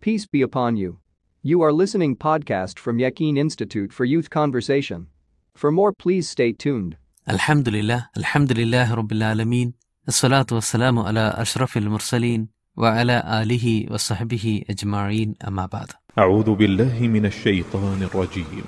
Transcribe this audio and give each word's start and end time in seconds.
Peace 0.00 0.26
be 0.26 0.40
upon 0.40 0.78
you. 0.78 0.98
You 1.42 1.60
are 1.60 1.72
listening 1.72 2.16
podcast 2.16 2.78
from 2.78 2.98
Yakin 2.98 3.36
Institute 3.36 3.92
for 3.92 4.06
Youth 4.06 4.30
Conversation. 4.30 5.08
For 5.54 5.70
more 5.70 5.92
please 5.92 6.26
stay 6.28 6.52
tuned. 6.52 6.96
الحمد 7.30 7.68
لله 7.68 8.06
الحمد 8.16 8.52
لله 8.52 8.94
رب 8.94 9.12
العالمين 9.12 9.72
الصلاة 10.08 10.46
والسلام 10.52 10.98
على 10.98 11.34
أشرف 11.36 11.76
المرسلين 11.76 12.48
وعلى 12.76 13.42
آله 13.42 13.86
وصحبه 13.90 14.62
أجمعين 14.70 15.34
أما 15.48 15.66
بعد 15.66 15.88
أعوذ 16.18 16.54
بالله 16.54 16.98
من 17.00 17.26
الشيطان 17.26 18.02
الرجيم 18.02 18.64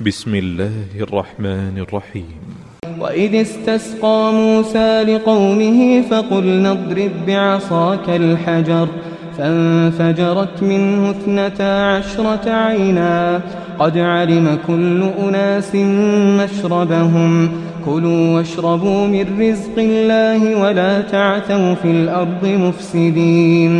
بسم 0.00 0.34
الله 0.34 1.00
الرحمن 1.00 1.78
الرحيم 1.78 2.40
وإذ 2.98 3.34
استسقى 3.34 4.32
موسى 4.32 5.02
لقومه 5.02 6.02
فقلنا 6.10 6.72
اضرب 6.72 7.26
بعصاك 7.26 8.08
الحجر 8.08 8.88
فانفجرت 9.37 10.55
منه 10.63 11.01
اثنتا 11.11 11.71
عشرة 11.91 12.45
عينا 12.63 13.13
قد 13.79 13.95
علم 14.09 14.45
كل 14.67 15.01
أناس 15.19 15.71
مشربهم 16.39 17.31
كلوا 17.85 18.23
واشربوا 18.33 19.01
من 19.07 19.25
رزق 19.41 19.75
الله 19.81 20.41
ولا 20.57 20.91
تعثوا 21.05 21.73
في 21.75 21.89
الأرض 21.91 22.43
مفسدين 22.59 23.73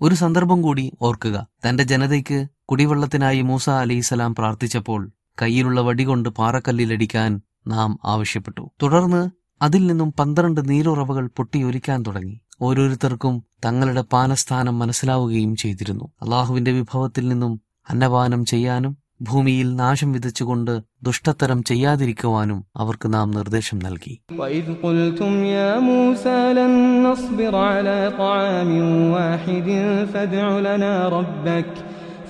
ഒരു 0.00 0.14
സന്ദർഭം 0.14 0.58
കൂടി 0.62 0.84
ഓർക്കുക 1.00 1.36
തന്റെ 1.64 1.84
ജനതയ്ക്ക് 1.84 2.38
കുടിവെള്ളത്തിനായി 2.70 3.40
മൂസ 3.42 3.66
അലൈഹിസലാം 3.82 4.32
പ്രാർത്ഥിച്ചപ്പോൾ 4.38 5.00
കയ്യിലുള്ള 5.38 5.80
വടികൊണ്ട് 5.80 6.28
പാറക്കല്ലിലടിക്കാൻ 6.38 7.30
നാം 7.68 7.90
ആവശ്യപ്പെട്ടു 8.12 8.64
തുടർന്ന് 8.82 9.22
അതിൽ 9.60 9.82
നിന്നും 9.90 10.08
പന്ത്രണ്ട് 10.18 10.60
നീരുറവകൾ 10.70 11.24
പൊട്ടിയൊലിക്കാൻ 11.38 11.98
തുടങ്ങി 12.06 12.36
ഓരോരുത്തർക്കും 12.60 13.42
തങ്ങളുടെ 13.64 14.04
പാനസ്ഥാനം 14.12 14.78
മനസ്സിലാവുകയും 14.78 15.56
ചെയ്തിരുന്നു 15.56 16.10
അള്ളാഹുവിന്റെ 16.24 16.72
വിഭവത്തിൽ 16.72 17.28
നിന്നും 17.28 17.60
അന്നപാനം 17.86 18.44
ചെയ്യാനും 18.44 18.96
ഭൂമിയിൽ 19.20 19.74
നാശം 19.74 20.12
വിതച്ചുകൊണ്ട് 20.12 20.82
ദുഷ്ടത്തരം 21.02 21.62
ചെയ്യാതിരിക്കുവാനും 21.62 22.64
അവർക്ക് 22.76 23.14
നാം 23.14 23.30
നിർദ്ദേശം 23.30 23.78
നൽകി 23.78 24.20
وإذ 24.38 24.64
قلتم 24.84 25.32
يا 25.52 25.80
موسى 25.82 26.52
لن 26.52 27.02
نصبر 27.06 27.54
على 27.70 28.12
طعام 28.18 28.70
واحد 29.14 29.68
فادع 30.12 30.60
لنا 30.60 31.10
ربك 31.10 31.70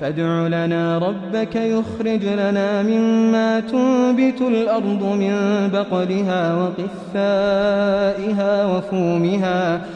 فادع 0.00 0.46
لنا 0.48 0.98
ربك 0.98 1.56
يخرج 1.68 2.24
لنا 2.34 2.82
مما 2.82 3.60
تنبت 3.62 4.44
الأرض 4.44 5.14
من 5.14 5.34
بقلها 5.68 6.54
وقثائها 6.54 8.66
وفومها 8.66 8.66
وفومها 8.66 9.86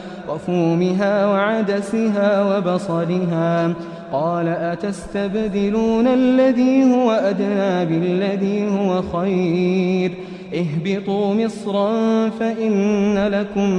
وعدسها 1.26 2.56
وبصلها 2.58 3.74
قال 4.12 4.48
أتستبدلون 4.48 6.06
الذي 6.06 6.94
هو 6.94 7.10
أدنى 7.10 7.84
بالذي 7.84 8.68
هو 8.68 9.02
خير 9.02 10.12
اهبطوا 10.54 11.34
مصرا 11.34 11.90
فإن 12.28 13.18
لكم 13.28 13.70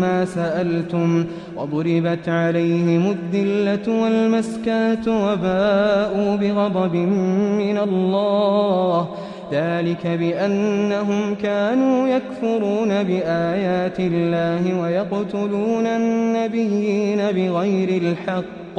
ما 0.00 0.24
سألتم 0.24 1.24
وضربت 1.56 2.28
عليهم 2.28 3.10
الذلة 3.10 4.02
والمسكنة 4.02 5.06
وباءوا 5.06 6.36
بغضب 6.36 6.94
من 6.94 7.78
الله 7.78 9.08
ذلك 9.51 10.03
بأنهم 10.15 11.21
كانوا 11.37 12.07
يكفرون 12.07 12.91
بآيات 13.03 13.97
الله 14.01 14.63
ويقتلون 14.81 15.85
النبيين 15.99 17.19
بغير 17.31 17.89
الحق 18.03 18.77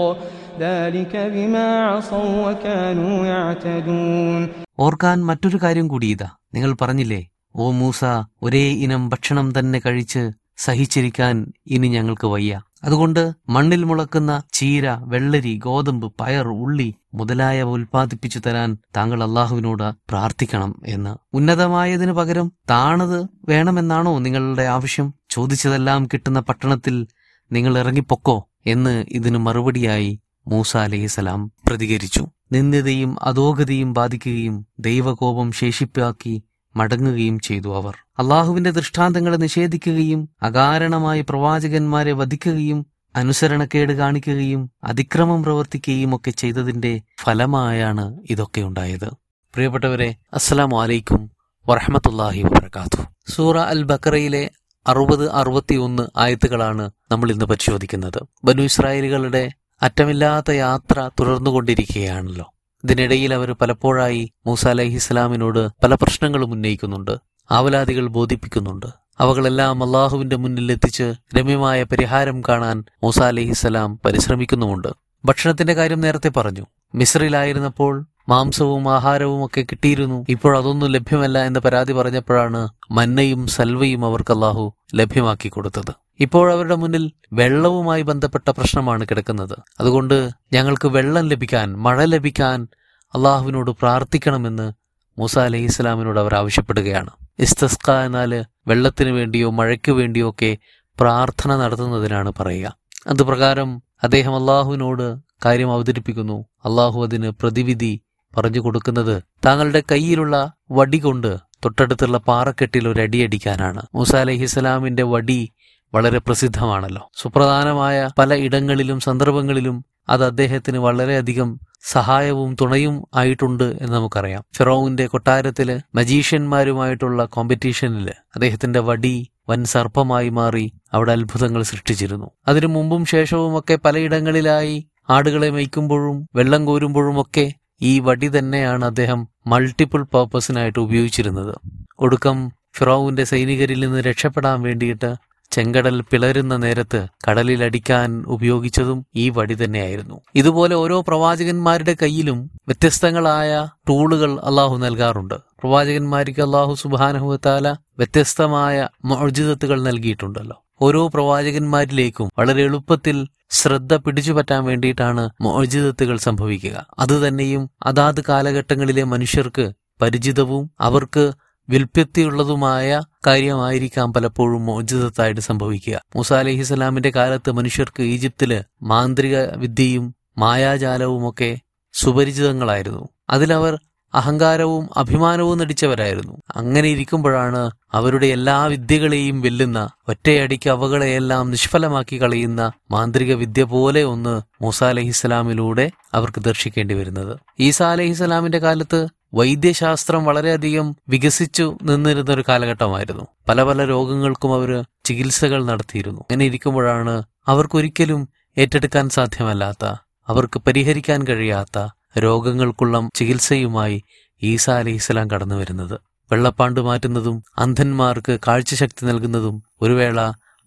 ذلك 0.61 1.15
بما 1.35 1.69
عصوا 1.87 2.35
وكانوا 2.45 3.17
يعتدون 3.27 4.43
ഓർക്കാൻ 4.79 5.19
മറ്റൊരു 5.29 5.59
കാര്യം 5.63 5.87
കൂടി 5.89 6.07
ഇതാ 6.13 6.27
നിങ്ങൾ 6.55 6.71
പറഞ്ഞില്ലേ 6.75 7.21
ഓ 7.55 7.67
മൂസ 7.73 8.01
ഒരേ 8.43 8.65
ഇനം 8.85 9.03
ഭക്ഷണം 9.09 9.47
തന്നെ 9.57 9.79
കഴിച്ച് 9.81 10.23
സഹിച്ചിരിക്കാൻ 10.59 11.37
ഇനി 11.75 11.89
ഞങ്ങൾക്ക് 11.89 12.27
വയ്യ 12.35 12.53
അതുകൊണ്ട് 12.84 13.32
മണ്ണിൽ 13.50 13.84
മുളക്കുന്ന 13.84 14.44
ചീര 14.54 14.90
വെള്ളരി 14.90 15.58
ഗോതമ്പ് 15.58 16.14
പയർ 16.20 16.48
ഉള്ളി 16.48 16.96
മുതലായവ 17.14 17.70
ഉൽപ്പാദിപ്പിച്ചു 17.70 18.40
തരാൻ 18.40 18.78
താങ്കൾ 18.98 19.24
അള്ളാഹുവിനോട് 19.24 19.94
പ്രാർത്ഥിക്കണം 20.10 20.82
എന്ന്. 20.86 21.18
ഉന്നതമായതിനു 21.34 22.12
പകരം 22.12 22.52
താണത് 22.70 23.26
വേണമെന്നാണോ 23.50 24.20
നിങ്ങളുടെ 24.20 24.64
ആവശ്യം? 24.64 25.14
ചോദിച്ചതെല്ലാം 25.30 26.06
കിട്ടുന്ന 26.06 26.40
പട്ടണത്തിൽ 26.40 27.08
നിങ്ങൾ 27.52 27.78
ഇറങ്ങിപ്പൊക്കോ 27.78 28.50
എന്ന് 28.66 29.06
ഇതിനു 29.10 29.38
മറുപടിയായി 29.38 30.20
മൂസ 30.48 30.78
അലഹിസലാം 30.78 31.52
പ്രതികരിച്ചു. 31.68 32.28
നിന്ദ്യതയും 32.52 33.24
അധോഗതിയും 33.24 33.94
ബാധിക്കുകയും 33.94 34.68
ദൈവകോപം 34.80 35.52
ശേഷിപ്പാക്കി 35.52 36.44
മടങ്ങുകയും 36.76 37.40
ചെയ്തു 37.40 37.76
അവർ. 37.76 37.96
അള്ളാഹുവിന്റെ 38.20 38.72
ദൃഷ്ടാന്തങ്ങളെ 38.72 39.38
നിഷേധിക്കുകയും 39.38 40.30
അകാരണമായി 40.44 41.22
പ്രവാചകന്മാരെ 41.22 42.12
വധിക്കുകയും 42.12 42.86
അനുസരണക്കേട് 43.16 43.94
കാണിക്കുകയും 43.94 44.72
അതിക്രമം 44.84 45.44
പ്രവർത്തിക്കുകയും 45.44 46.16
ഒക്കെ 46.16 46.32
ചെയ്തതിന്റെ 46.32 47.02
ഫലമായാണ് 47.24 48.20
ഇതൊക്കെ 48.30 48.62
ഉണ്ടായത്. 48.62 49.10
പ്രിയപ്പെട്ടവരെ 49.54 50.16
അസ്സലാമു 50.34 50.78
വലൈക്കും 50.82 51.32
വറഹമത്തല്ലാഹി 51.70 52.42
വബർക്കാത്തു 52.42 53.04
സൂറ 53.28 53.58
അൽ 53.58 53.84
ബക്കറയിലെ 53.84 54.52
അറുപത് 54.88 55.32
അറുപത്തിയൊന്ന് 55.32 56.04
ആയത്തുകളാണ് 56.18 56.92
നമ്മൾ 57.12 57.32
ഇന്ന് 57.32 57.46
പരിശോധിക്കുന്നത്. 57.46 58.28
ബനു 58.44 58.62
ഇസ്രായേലുകളുടെ 58.62 59.52
അറ്റമില്ലാത്ത 59.84 60.52
യാത്ര 60.52 61.10
തുടർന്നുകൊണ്ടിരിക്കുകയാണല്ലോ. 61.20 62.54
ഇതിനിടയിൽ 62.84 63.34
അവർ 63.34 63.52
പലപ്പോഴായി 63.52 64.32
മൂസ 64.48 64.68
അലഹി 64.68 64.96
ഇസ്ലാമിനോട് 64.96 65.70
പല 65.84 65.96
പ്രശ്നങ്ങളും 65.96 66.52
ഉന്നയിക്കുന്നുണ്ട് 66.52 67.12
ആവലാദികൾ 67.52 68.08
ബോധിപ്പിക്കുന്നുണ്ട്. 68.08 68.86
അവകളെല്ലാം 69.20 69.84
അള്ളാഹുവിന്റെ 69.84 70.36
മുന്നിൽ 70.36 70.72
എത്തിച്ച് 70.72 71.14
രമ്യമായ 71.38 71.84
പരിഹാരം 71.84 72.42
കാണാൻ 72.42 72.84
മൂസ 73.04 73.20
അലഹിസ്സലാം 73.20 74.00
പരിശ്രമിക്കുന്നുമുണ്ട്. 74.06 74.88
ഭക്ഷണത്തിന്റെ 75.26 75.74
കാര്യം 75.74 76.02
നേരത്തെ 76.02 76.30
പറഞ്ഞു. 76.30 76.66
മിസ്രിലായിരുന്നപ്പോൾ 76.96 78.06
മാംസവും 78.30 78.94
ആഹാരവും 78.94 79.46
ഒക്കെ 79.46 79.62
കിട്ടിയിരുന്നു. 79.62 80.26
ഇപ്പോൾ 80.30 80.58
അതൊന്നും 80.58 80.92
ലഭ്യമല്ല 80.92 81.46
എന്ന് 81.46 81.60
പരാതി 81.60 81.94
പറഞ്ഞപ്പോഴാണ് 81.94 82.70
മന്നയും 82.92 83.48
സൽവയും 83.48 84.06
അവർക്ക് 84.06 84.34
അള്ളാഹു 84.34 84.74
ലഭ്യമാക്കി 84.96 85.50
കൊടുത്തത്. 85.50 85.92
ഇപ്പോൾ 86.20 86.54
അവരുടെ 86.54 86.76
മുന്നിൽ 86.76 87.12
വെള്ളവുമായി 87.34 88.02
ബന്ധപ്പെട്ട 88.02 88.50
പ്രശ്നമാണ് 88.50 89.06
കിടക്കുന്നത്. 89.06 89.56
അതുകൊണ്ട് 89.80 90.30
ഞങ്ങൾക്ക് 90.54 90.88
വെള്ളം 90.88 91.30
ലഭിക്കാൻ 91.30 91.74
മഴ 91.74 92.06
ലഭിക്കാൻ 92.06 92.68
അള്ളാഹുവിനോട് 93.16 93.72
പ്രാർത്ഥിക്കണമെന്ന് 93.72 94.72
മൂസ 95.20 95.40
അലഹി 95.40 95.64
ഇസ്ലാമിനോട് 95.64 96.20
അവർ 96.20 96.36
ആവശ്യപ്പെടുകയാണ്. 96.36 97.10
ഇസ്തസ്ക 97.40 97.92
എന്നാൽ 97.92 98.46
വെള്ളത്തിന് 98.68 99.10
വേണ്ടിയോ 99.10 99.50
മഴയ്ക്ക് 99.50 99.92
വേണ്ടിയോ 99.92 100.30
ഒക്കെ 100.30 100.58
പ്രാർത്ഥന 101.00 101.56
നടത്തുന്നതിനാണ് 101.56 102.34
പറയുക. 102.40 102.78
അതുപ്രകാരം 103.08 103.84
അദ്ദേഹം 104.04 104.36
അള്ളാഹുവിനോട് 104.36 105.16
കാര്യം 105.46 105.72
അവതരിപ്പിക്കുന്നു. 105.72 106.46
അള്ളാഹു 106.66 107.04
അതിന് 107.04 107.32
പ്രതിവിധി 107.32 108.02
പറഞ്ഞു 108.38 108.60
കൊടുക്കുന്നത് 108.60 109.24
താങ്കളുടെ 109.46 109.84
കയ്യിലുള്ള 109.92 110.54
വടി 110.72 110.98
കൊണ്ട് 110.98 111.38
തൊട്ടടുത്തുള്ള 111.66 112.18
പാറക്കെട്ടിൽ 112.18 112.88
ഒരു 112.88 113.02
അടിയടിക്കാനാണ്. 113.02 113.82
മൂസ 113.96 114.16
അലഹിസ്സലാമിന്റെ 114.16 115.04
വടി 115.04 115.52
വളരെ 115.94 116.20
പ്രസിദ്ധമാണല്ലോ. 116.20 117.12
സുപ്രധാനമായ 117.16 118.10
പല 118.18 118.34
ഇടങ്ങളിലും 118.34 119.00
സന്ദർഭങ്ങളിലും 119.00 119.86
അത് 120.10 120.26
അദ്ദേഹത്തിന് 120.26 120.78
വളരെയധികം 120.78 121.60
സഹായവും 121.90 122.56
തുണയും 122.62 123.06
ആയിട്ടുണ്ട് 123.16 123.64
എന്ന് 123.64 123.94
നമുക്കറിയാം. 123.94 124.44
ഫിറോവിന്റെ 124.56 125.08
കൊട്ടാരത്തിൽ 125.08 125.82
മജീഷ്യന്മാരുമായിട്ടുള്ള 125.96 127.26
കോമ്പറ്റീഷനിൽ 127.26 128.10
അദ്ദേഹത്തിന്റെ 128.10 128.80
വടി 128.80 129.32
വൻ 129.50 129.64
സർപ്പമായി 129.64 130.30
മാറി 130.30 130.74
അവിടെ 130.94 131.12
അത്ഭുതങ്ങൾ 131.12 131.64
സൃഷ്ടിച്ചിരുന്നു. 131.64 132.32
അതിനു 132.48 132.68
മുമ്പും 132.68 133.06
ശേഷവും 133.06 133.60
ഒക്കെ 133.60 133.80
പലയിടങ്ങളിലായി 133.86 134.88
ആടുകളെ 135.10 135.50
മേയ്ക്കുമ്പോഴും 135.50 136.30
വെള്ളം 136.36 136.66
കോരുമ്പോഴും 136.66 137.22
ഒക്കെ 137.22 137.54
ഈ 137.82 138.00
വടി 138.00 138.38
തന്നെയാണ് 138.38 138.86
അദ്ദേഹം 138.86 139.28
മൾട്ടിപ്പിൾ 139.48 140.04
പർപ്പസിനായിട്ട് 140.04 140.80
ഉപയോഗിച്ചിരുന്നത്. 140.80 141.56
ഒടുക്കം 142.00 142.52
ഫിറോവിന്റെ 142.78 143.24
സൈനികരിൽ 143.24 143.80
നിന്ന് 143.80 144.00
രക്ഷപ്പെടാൻ 144.00 144.62
വേണ്ടിയിട്ട് 144.62 145.16
ചെങ്കടൽ 145.52 146.02
പിളരുന്ന 146.02 146.58
നേരത്ത് 146.58 147.08
കടലിൽ 147.30 147.64
അടിക്കാൻ 147.64 148.24
ഉപയോഗിച്ചതും 148.28 149.06
ഈ 149.16 149.30
വടി 149.30 149.56
തന്നെയായിരുന്നു. 149.56 150.22
ഇതുപോലെ 150.36 150.76
ഓരോ 150.76 151.02
പ്രവാചകന്മാരുടെ 151.02 151.96
കയ്യിലും 152.02 152.52
വ്യത്യസ്തങ്ങളായ 152.68 153.70
ടൂളുകൾ 153.90 154.40
അള്ളാഹു 154.40 154.78
നൽകാറുണ്ട്. 154.78 155.34
പ്രവാചകന്മാർക്ക് 155.34 156.42
അള്ളാഹു 156.42 156.74
സുബാനഹുത്താല 156.74 157.68
വ്യത്യസ്തമായ 157.70 158.88
മോർജിതത്തുകൾ 159.06 159.84
നൽകിയിട്ടുണ്ടല്ലോ. 159.84 160.64
ഓരോ 160.82 161.08
പ്രവാചകന്മാരിലേക്കും 161.08 162.30
വളരെ 162.40 162.64
എളുപ്പത്തിൽ 162.64 163.28
ശ്രദ്ധ 163.50 163.96
പിടിച്ചുപറ്റാൻ 163.96 164.64
വേണ്ടിയിട്ടാണ് 164.64 165.30
മോചിതത്തുകൾ 165.42 166.18
സംഭവിക്കുക. 166.18 166.88
അതുതന്നെയും 167.00 167.70
അതാത് 167.84 168.24
കാലഘട്ടങ്ങളിലെ 168.30 169.04
മനുഷ്യർക്ക് 169.04 169.72
പരിചിതവും 170.02 170.72
അവർക്ക് 170.80 171.32
വിൽപ്യത്തിയുള്ളതുമായ 171.70 173.02
കാര്യമായിരിക്കാം 173.28 174.14
പലപ്പോഴും 174.14 174.66
മോചിതത്തായിട്ട് 174.66 175.42
സംഭവിക്കുക. 175.42 176.02
മൂസ 176.16 176.34
അലഹിസ്സലാമിന്റെ 176.34 177.10
കാലത്ത് 177.10 177.52
മനുഷ്യർക്ക് 177.52 178.04
ഈജിപ്തിൽ 178.04 178.64
മാന്ത്രിക 178.82 179.40
വിദ്യയും 179.40 180.16
മായാജാലവുമൊക്കെ 180.38 181.58
സുപരിചിതങ്ങളായിരുന്നു. 181.94 183.08
അതിലവർ 183.30 183.80
അഹങ്കാരവും 184.14 184.90
അഭിമാനവും 184.98 185.58
നടിച്ചവരായിരുന്നു. 185.58 186.42
അങ്ങനെ 186.56 186.90
ഇരിക്കുമ്പോഴാണ് 186.90 187.72
അവരുടെ 187.94 188.26
എല്ലാ 188.26 188.66
വിദ്യകളെയും 188.66 189.42
വെല്ലുന്ന 189.42 189.90
ഒറ്റയടിക്ക് 190.10 190.70
അവകളെയെല്ലാം 190.70 191.52
നിഷ്ഫലമാക്കി 191.52 192.22
കളയുന്ന 192.22 192.72
മാന്ത്രിക 192.92 193.34
വിദ്യ 193.34 193.64
പോലെ 193.64 194.04
ഒന്ന് 194.04 194.42
മൂസ 194.64 194.84
അലഹിസ്സലാമിലൂടെ 194.84 195.92
അവർക്ക് 196.14 196.42
ദർശിക്കേണ്ടി 196.42 196.94
വരുന്നത്. 196.94 197.40
ഈസാ 197.60 197.92
അലഹിസ്സലാമിന്റെ 197.92 198.58
കാലത്ത് 198.58 199.08
വൈദ്യശാസ്ത്രം 199.34 200.26
വളരെയധികം 200.26 200.96
വികസിച്ചു 201.10 201.78
നിന്നിരുന്ന 201.84 202.32
ഒരു 202.32 202.44
കാലഘട്ടമായിരുന്നു. 202.50 203.28
പല 203.50 203.64
പല 203.64 203.86
രോഗങ്ങൾക്കും 203.86 204.54
അവർ 204.54 204.84
ചികിത്സകൾ 205.06 205.66
നടത്തിയിരുന്നു. 205.66 206.22
അങ്ങനെ 206.22 206.46
ഇരിക്കുമ്പോഴാണ് 206.46 207.24
അവർക്കൊരിക്കലും 207.48 208.28
ഏറ്റെടുക്കാൻ 208.58 209.10
സാധ്യമല്ലാത്ത 209.10 209.86
അവർക്ക് 210.28 210.60
പരിഹരിക്കാൻ 210.60 211.28
കഴിയാത്ത 211.28 211.88
രോഗങ്ങൾക്കുള്ള 212.16 213.10
ചികിത്സയുമായി 213.16 213.98
ഈസ 214.44 214.70
അലി 214.70 214.90
ഇസ്ലാം 214.90 215.32
കടന്നു 215.32 215.56
വരുന്നത് 215.56 215.96
വെള്ളപ്പാണ്ട് 216.32 216.80
മാറ്റുന്നതും 216.80 217.44
അന്ധന്മാർക്ക് 217.58 218.40
കാഴ്ചശക്തി 218.48 219.06
നൽകുന്നതും 219.06 219.64
ഒരു 219.82 219.94
വേള 219.94 220.20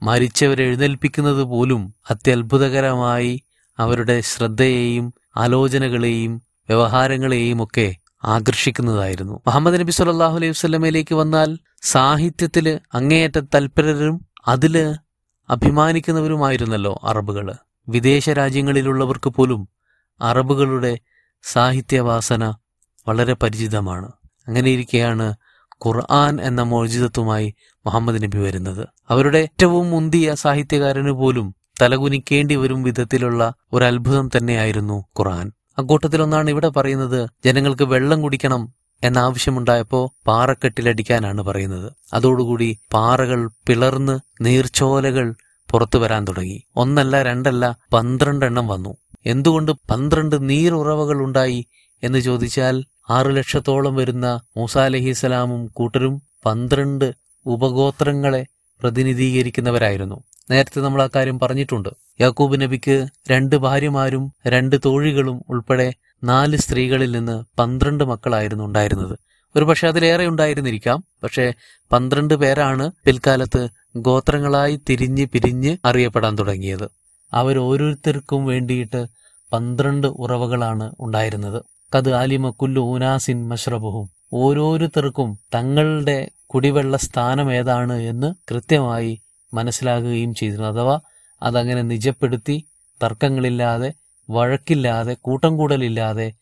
മരിച്ചവരെ 0.03 0.65
എഴുന്നേൽപ്പിക്കുന്നത് 0.65 1.43
പോലും 1.43 1.95
അത്യത്ഭുതകരമായി 2.11 3.43
അവരുടെ 3.79 4.21
ശ്രദ്ധയെയും 4.21 5.13
ആലോചനകളെയും 5.37 6.43
വ്യവഹാരങ്ങളെയും 6.69 7.63
ഒക്കെ 7.63 7.97
ആകർഷിക്കുന്നതായിരുന്നു. 8.25 9.33
മുഹമ്മദ് 9.47 9.81
നബി 9.81 9.91
സല്ലാഹു 9.91 10.37
അലൈഹി 10.37 10.51
വസ്ലമയിലേക്ക് 10.51 11.15
വന്നാൽ 11.15 11.59
സാഹിത്യത്തിൽ 11.83 12.79
അങ്ങേയറ്റം 12.95 13.49
തൽപരരും 13.55 14.21
അതിൽ 14.47 14.77
അഭിമാനിക്കുന്നവരുമായിരുന്നല്ലോ 15.49 17.01
അറബുകൾ 17.05 17.55
വിദേശ 17.89 18.31
രാജ്യങ്ങളിലുള്ളവർക്ക് 18.31 19.29
പോലും 19.29 19.69
അറബുകളുടെ 20.21 20.93
സാഹിത്യവാസന 21.53 22.55
വളരെ 23.09 23.35
പരിചിതമാണ്. 23.35 24.13
അങ്ങനെ 24.49 24.71
ഇരിക്കെയാണ് 24.71 25.35
ഖുർആൻ 25.87 26.41
എന്ന 26.41 26.63
മോചിതത്വമായി 26.63 27.55
മുഹമ്മദ് 27.87 28.23
നബി 28.23 28.39
വരുന്നത്. 28.39 28.89
അവരുടെ 29.11 29.39
ഏറ്റവും 29.39 29.91
മുന്തിയ 29.91 30.35
സാഹിത്യകാരന് 30.35 31.11
പോലും 31.11 31.55
തലകുനിക്കേണ്ടി 31.83 32.55
വരും 32.55 32.83
വിധത്തിലുള്ള 32.83 33.55
ഒരു 33.73 33.85
അത്ഭുതം 33.85 34.31
തന്നെയായിരുന്നു 34.37 35.05
ഖുർആൻ. 35.19 35.53
അക്കൂട്ടത്തിലൊന്നാണ് 35.79 36.51
ഇവിടെ 36.51 36.69
പറയുന്നത് 36.69 37.29
ജനങ്ങൾക്ക് 37.45 37.85
വെള്ളം 37.85 38.23
കുടിക്കണം 38.23 38.73
എന്ന 39.03 39.19
ആവശ്യമുണ്ടായപ്പോ 39.19 40.13
പാറക്കെട്ടിലടിക്കാനാണ് 40.27 41.43
പറയുന്നത്. 41.43 41.93
അതോടുകൂടി 42.15 42.79
പാറകൾ 42.93 43.51
പിളർന്ന് 43.67 44.19
നീർച്ചോലകൾ 44.41 45.35
പുറത്തു 45.71 45.99
വരാൻ 45.99 46.25
തുടങ്ങി. 46.25 46.63
ഒന്നല്ല 46.77 47.23
രണ്ടല്ല 47.23 47.79
പന്ത്രണ്ടെണ്ണം 47.93 48.67
വന്നു. 48.69 48.97
എന്തുകൊണ്ട് 49.27 49.73
പന്ത്രണ്ട് 49.91 50.49
നീരുറവകൾ 50.49 51.23
ഉണ്ടായി 51.23 51.67
എന്ന് 52.03 52.19
ചോദിച്ചാൽ 52.19 52.85
ആറു 53.11 53.29
ലക്ഷത്തോളം 53.29 53.95
വരുന്ന 53.95 54.41
മൂസ 54.57 54.79
അലഹിസ്സലാമും 54.79 55.67
കൂട്ടരും 55.67 56.23
പന്ത്രണ്ട് 56.47 57.15
ഉപഗോത്രങ്ങളെ 57.47 58.47
പ്രതിനിധീകരിക്കുന്നവരായിരുന്നു. 58.83 60.23
നേരത്തെ 60.51 60.81
നമ്മൾ 60.81 61.03
ആ 61.03 61.09
കാര്യം 61.17 61.39
പറഞ്ഞിട്ടുണ്ട്. 61.39 61.89
യാക്കൂബ് 62.21 62.61
നബിക്ക് 62.61 63.07
രണ്ട് 63.31 63.57
ഭാര്യമാരും 63.57 64.33
രണ്ട് 64.47 64.77
തോഴികളും 64.85 65.43
ഉൾപ്പെടെ 65.49 65.95
നാല് 66.25 66.57
സ്ത്രീകളിൽ 66.57 67.11
നിന്ന് 67.11 67.45
പന്ത്രണ്ട് 67.59 68.05
മക്കളായിരുന്നു 68.05 68.65
ഉണ്ടായിരുന്നത്. 68.65 69.19
ഒരു 69.57 69.65
പക്ഷെ 69.65 69.89
അതിലേറെ 69.89 70.27
ഉണ്ടായിരുന്നിരിക്കാം. 70.27 71.05
പക്ഷേ 71.23 71.53
പന്ത്രണ്ട് 71.93 72.35
പേരാണ് 72.35 72.91
പിൽക്കാലത്ത് 73.05 73.69
ഗോത്രങ്ങളായി 73.97 74.81
തിരിഞ്ഞ് 74.91 75.27
പിരിഞ്ഞ് 75.27 75.77
അറിയപ്പെടാൻ 75.85 76.39
തുടങ്ങിയത്. 76.39 77.04
അവരോരോരുത്തർക്കും 77.33 78.47
വേണ്ടിയിട്ട് 78.47 79.07
പന്ത്രണ്ട് 79.53 80.07
ഉറവകളാണ് 80.07 80.93
ഉണ്ടായിരുന്നത്. 81.01 81.63
കത് 81.95 82.15
ആലിമ 82.15 82.51
കുല്ലു 82.51 82.81
ഊനാസിൻ 82.81 83.49
മഷ്റബുഹും. 83.49 84.11
ഓരോരുത്തർക്കും 84.33 85.39
തങ്ങളുടെ 85.55 86.31
കുടിവെള്ള 86.47 86.97
സ്ഥാനം 86.97 87.53
ഏതാണ് 87.53 87.93
എന്ന് 87.93 88.35
കൃത്യമായി 88.51 89.21
മനസ്സിലാകുകയും 89.55 90.35
ചെയ്തിരുന്നു. 90.35 90.69
അഥവാ 90.69 91.01
അതങ്ങനെ 91.43 91.83
നിജപ്പെടുത്തി 91.83 92.69
തർക്കങ്ങളില്ലാതെ 93.03 93.93
വഴക്കില്ലാതെ 94.31 95.17
കൂട്ടം 95.21 95.57
കൂടലില്ലാതെ 95.57 96.33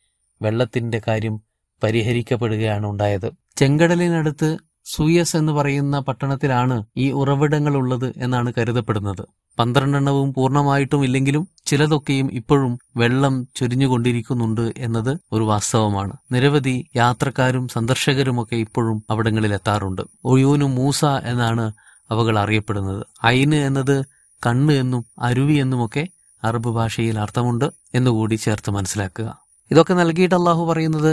വെള്ളത്തിന്റെ 0.42 1.00
കാര്യം 1.08 1.40
പരിഹരിക്കപ്പെടുകയാണ് 1.82 2.86
ഉണ്ടായത്. 2.86 3.32
ചെങ്കടലിനടുത്ത് 3.56 4.58
സൂയസ് 4.86 5.36
എന്ന് 5.36 5.52
പറയുന്ന 5.52 5.98
പട്ടണത്തിലാണ് 5.98 6.84
ഈ 6.96 7.10
ഉറവിടങ്ങൾ 7.10 7.76
ഉള്ളത് 7.76 8.12
എന്നാണ് 8.16 8.52
കരുതപ്പെടുന്നത്. 8.58 9.24
പന്ത്രണ്ടെണ്ണവും 9.58 10.32
പൂർണമായിട്ടും 10.32 11.04
ഇല്ലെങ്കിലും 11.04 11.48
ചിലതൊക്കെയും 11.66 12.28
ഇപ്പോഴും 12.32 12.78
വെള്ളം 12.96 13.34
ചൊരിഞ്ഞുകൊണ്ടിരിക്കുന്നുണ്ട് 13.56 14.72
എന്നത് 14.78 15.18
ഒരു 15.32 15.44
വാസ്തവമാണ്. 15.44 16.12
നിരവധി 16.32 16.86
യാത്രക്കാരും 16.96 17.68
സന്ദർശകരുമൊക്കെ 17.68 18.56
ഇപ്പോഴും 18.56 19.04
അവിടങ്ങളിൽ 19.10 19.54
എത്താറുണ്ട് 19.54 20.02
ഒയൂനു 20.24 20.64
മൂസ 20.64 21.04
എന്നാണ് 21.04 21.72
അവകൾ 22.10 22.38
അറിയപ്പെടുന്നത്. 22.38 23.02
ഐന് 23.26 23.54
എന്നത് 23.54 24.04
കണ്ണ് 24.42 24.72
എന്നും 24.72 25.04
അരുവി 25.18 25.52
എന്നുമൊക്കെ 25.52 26.08
അറബ് 26.44 26.68
ഭാഷയിൽ 26.68 27.18
അർത്ഥമുണ്ട് 27.18 27.64
എന്നുകൂടി 27.94 28.34
ചേർത്ത് 28.34 28.70
മനസ്സിലാക്കുക. 28.70 29.28
ഇതൊക്കെ 29.70 29.94
നൽകിയിട്ട് 29.94 30.34
അള്ളാഹു 30.34 30.64
പറയുന്നത് 30.64 31.12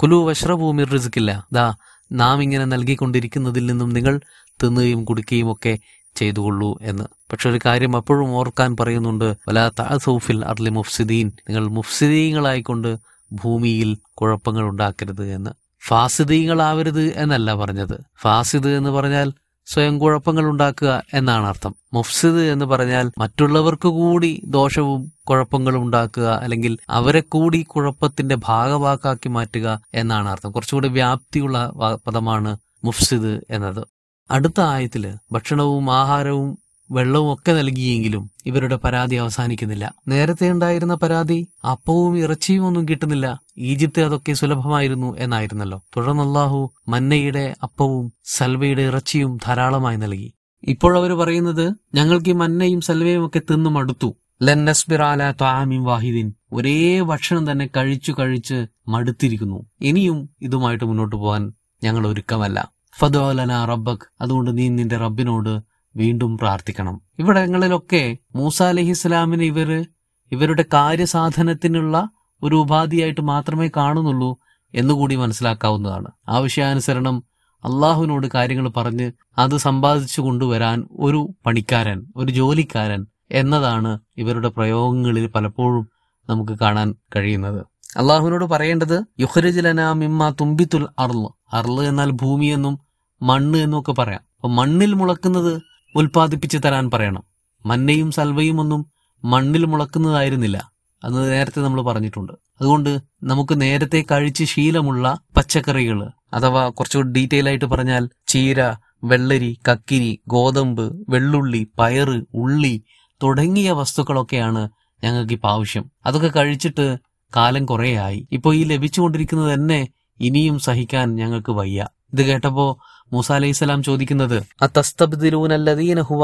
കുലു 0.00 0.16
വശ്രഭൂമി 0.16 0.84
റിസ്ക്കില്ല 0.84 1.44
ദാ 1.52 1.74
നാം 2.12 2.42
ഇങ്ങനെ 2.42 2.64
നൽകിക്കൊണ്ടിരിക്കുന്നതിൽ 2.64 3.66
നിന്നും 3.66 3.88
നിങ്ങൾ 3.90 4.20
തിന്നുകയും 4.62 5.04
കുടിക്കുകയും 5.04 5.52
ഒക്കെ 5.52 5.78
ചെയ്തുകൊള്ളൂ 6.14 6.78
എന്ന്. 6.82 7.04
പക്ഷെ 7.32 7.50
ഒരു 7.50 7.60
കാര്യം 7.66 7.96
അപ്പോഴും 7.96 8.30
ഓർക്കാൻ 8.30 8.76
പറയുന്നുണ്ട്. 8.80 9.36
വല 9.48 9.68
താസൌഫിൽ 9.68 10.44
അർലി 10.44 10.70
മുഫ്സിദീൻ. 10.70 11.26
നിങ്ങൾ 11.28 11.68
മുഫ്സിദീങ്ങളായിക്കൊണ്ട് 11.68 12.96
ഭൂമിയിൽ 13.32 13.96
കുഴപ്പങ്ങൾ 14.14 14.68
ഉണ്ടാക്കരുത് 14.68 15.24
എന്ന്. 15.24 15.50
ഫാസിദീങ്ങളാവരുത് 15.86 17.02
എന്നല്ല 17.02 17.54
പറഞ്ഞത്. 17.54 18.00
ഫാസിദ് 18.20 18.68
എന്ന് 18.68 18.90
പറഞ്ഞാൽ 18.90 19.32
സ്വയം 19.66 19.98
കുഴപ്പങ്ങൾ 19.98 20.44
ഉണ്ടാക്കുക 20.44 21.02
എന്നാണ് 21.14 21.46
അർത്ഥം. 21.46 21.74
മുഫ്സിദ് 21.92 22.42
എന്ന് 22.52 22.64
പറഞ്ഞാൽ 22.64 23.10
മറ്റുള്ളവർക്ക് 23.18 23.88
കൂടി 23.88 24.42
ദോഷവും 24.44 25.12
കുഴപ്പങ്ങളും 25.30 25.82
ഉണ്ടാക്കുക 25.82 26.28
അല്ലെങ്കിൽ 26.42 26.78
അവരെ 26.90 27.20
കൂടി 27.20 27.62
കുഴപ്പത്തിന്റെ 27.62 28.34
ഭാഗവാക്കാക്കി 28.34 29.28
മാറ്റുക 29.28 29.80
എന്നാണ് 29.94 30.28
അർത്ഥം. 30.28 30.52
കുറച്ചുകൂടി 30.52 30.88
വ്യാപ്തിയുള്ള 30.88 31.72
പദമാണ് 32.06 32.56
മുഫ്സിദ് 32.84 33.40
എന്നത്. 33.50 33.82
അടുത്ത 34.30 34.60
ആയത്തിൽ 34.60 35.14
ഭക്ഷണവും 35.32 35.94
ആഹാരവും 35.94 36.58
വെള്ളവും 36.90 37.34
ഒക്കെ 37.34 37.52
നൽകിയെങ്കിലും 37.52 38.30
ഇവരുടെ 38.46 38.76
പരാതി 38.76 39.16
അവസാനിക്കുന്നില്ല. 39.16 39.94
നേരത്തെ 40.08 40.50
ഉണ്ടായിരുന്ന 40.50 40.94
പരാതി 40.94 41.48
അപ്പവും 41.72 42.18
ഇറച്ചിയും 42.18 42.66
ഒന്നും 42.66 42.88
കിട്ടുന്നില്ല. 42.88 43.40
ഈജിപ്ത് 43.58 44.02
അതൊക്കെ 44.02 44.32
സുലഭമായിരുന്നു 44.32 45.16
എന്നായിരുന്നല്ലോ. 45.18 45.84
തുടർന്നല്ലാഹു 45.96 46.70
മന്നയുടെ 46.88 47.54
അപ്പവും 47.62 48.12
സൽവയുടെ 48.24 48.82
ഇറച്ചിയും 48.82 49.38
ധാരാളമായി 49.46 49.96
നൽകി. 49.96 50.34
ഇപ്പോഴവർ 50.62 51.12
പറയുന്നത് 51.12 51.74
ഞങ്ങൾക്ക് 51.94 52.28
ഈ 52.28 52.32
മന്നയും 52.32 52.80
സൽവയും 52.80 53.26
ഒക്കെ 53.26 53.38
തിന്നു 53.38 53.70
മടുത്തു. 53.70 54.16
ലെന്നസ്ബിറാല 54.42 55.32
താമിം 55.32 55.84
വാഹിദിൻ. 55.84 56.34
ഒരേ 56.52 57.00
ഭക്ഷണം 57.00 57.52
തന്നെ 57.52 57.70
കഴിച്ചു 57.76 58.14
കഴിച്ച് 58.18 58.66
മടുത്തിരിക്കുന്നു. 58.88 59.66
ഇനിയും 59.80 60.30
ഇതുമായിട്ട് 60.40 60.84
മുന്നോട്ട് 60.84 61.16
പോകാൻ 61.16 61.52
ഞങ്ങൾ 61.82 62.06
ഒരുക്കമല്ല. 62.06 62.72
ഫദോലന 62.98 63.64
റബ്ബക്. 63.64 63.98
അതുകൊണ്ട് 64.20 64.58
നീ 64.58 64.68
നിന്റെ 64.68 64.96
റബ്ബിനോട് 64.96 65.75
വീണ്ടും 65.96 66.38
പ്രാർത്ഥിക്കണം. 66.38 67.00
ഇവിടങ്ങളിലൊക്കെ 67.18 68.16
മൂസ 68.34 68.62
അലഹി 68.62 68.90
ഇസ്ലാമിന് 68.90 69.42
ഇവർ 69.42 69.86
ഇവരുടെ 70.32 70.64
കാര്യസാധനത്തിനുള്ള 70.74 72.08
ഒരു 72.42 72.56
ഉപാധിയായിട്ട് 72.56 73.20
മാത്രമേ 73.20 73.70
കാണുന്നുള്ളൂ 73.76 74.38
എന്നുകൂടി 74.74 75.14
മനസ്സിലാക്കാവുന്നതാണ്. 75.14 76.06
ആവശ്യാനുസരണം 76.28 77.22
അള്ളാഹുവിനോട് 77.64 78.26
കാര്യങ്ങൾ 78.34 78.68
പറഞ്ഞ് 78.68 79.12
അത് 79.38 79.56
സമ്പാദിച്ചു 79.56 80.20
കൊണ്ടുവരാൻ 80.20 80.88
ഒരു 80.92 81.28
പണിക്കാരൻ 81.46 82.06
ഒരു 82.16 82.32
ജോലിക്കാരൻ 82.32 83.06
എന്നതാണ് 83.30 83.98
ഇവരുടെ 84.16 84.48
പ്രയോഗങ്ങളിൽ 84.48 85.26
പലപ്പോഴും 85.26 85.88
നമുക്ക് 86.30 86.58
കാണാൻ 86.58 86.94
കഴിയുന്നത്. 87.16 87.66
അള്ളാഹുവിനോട് 87.96 88.44
പറയേണ്ടത് 88.44 89.04
യുഹ്രജിലന 89.20 89.92
മിമ്മ 89.92 90.34
തുമ്പിത്തുൽ 90.40 90.86
അർൾ. 90.98 91.22
അർൾ 91.52 91.82
എന്നാൽ 91.82 92.10
ഭൂമി 92.10 92.46
എന്നും 92.46 92.78
മണ്ണ് 93.22 93.58
എന്നും 93.58 93.80
ഒക്കെ 93.80 93.92
പറയാം. 93.92 94.20
അപ്പൊ 94.36 94.48
മണ്ണിൽ 94.48 94.94
മുളക്കുന്നത് 94.94 95.62
ഉൽപ്പാദിപ്പിച്ച് 95.96 96.58
തരാൻ 96.64 96.90
പറയണം. 96.90 97.24
മന്നയും 97.66 98.10
സൽവയും 98.10 98.60
ഒന്നും 98.60 98.82
മണ്ണിൽ 99.24 99.64
മുളക്കുന്നതായിരുന്നില്ല. 99.64 100.72
അന്ന് 101.04 101.32
നേരത്തെ 101.32 101.60
നമ്മൾ 101.60 101.82
പറഞ്ഞിട്ടുണ്ട്. 101.82 102.32
അതുകൊണ്ട് 102.32 102.98
നമുക്ക് 103.22 103.60
നേരത്തെ 103.60 104.04
കഴിച്ച് 104.10 104.44
ശീലമുള്ള 104.44 105.18
പച്ചക്കറികൾ 105.36 106.10
അഥവാ 106.32 106.68
കുറച്ചുകൂടി 106.68 107.08
ഡീറ്റെയിൽ 107.08 107.48
ആയിട്ട് 107.48 107.64
പറഞ്ഞാൽ 107.64 108.08
ചീര 108.28 108.74
വെള്ളരി 109.04 109.58
കക്കിരി 109.68 110.20
ഗോതമ്പ് 110.28 111.04
വെള്ളുള്ളി 111.08 111.68
പയറ് 111.78 112.24
ഉള്ളി 112.34 112.84
തുടങ്ങിയ 113.22 113.70
വസ്തുക്കളൊക്കെയാണ് 113.70 114.68
ഞങ്ങൾക്ക് 115.04 115.32
ഇപ്പൊ 115.32 115.48
ആവശ്യം. 115.48 115.90
അതൊക്കെ 116.06 116.28
കഴിച്ചിട്ട് 116.28 116.96
കാലം 117.36 117.66
കുറേയായി. 117.66 118.28
ഇപ്പോൾ 118.32 118.54
ഈ 118.54 118.64
ലഭിച്ചുകൊണ്ടിരിക്കുന്നത് 118.64 119.54
തന്നെ 119.54 119.88
ഇനിയും 120.20 120.58
സഹിക്കാൻ 120.58 121.14
ഞങ്ങൾക്ക് 121.14 121.52
വയ്യ. 121.52 121.86
ഇത് 122.12 122.26
കേട്ടപ്പോ 122.26 122.80
മൂസ 123.12 123.32
അലൈഹിസ്സലാം 123.32 123.82
ചോദിക്കുന്നത് 123.82 124.38
"അതസ്തബ്ദിലൂനല്ലദീന 124.62 126.00
ഹുവ 126.00 126.22